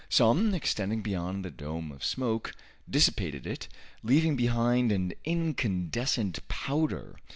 [0.09, 2.55] Some, extending beyond the dome of smoke,
[2.89, 3.67] dissipated it,
[4.01, 7.17] leaving behind an incandescent powder.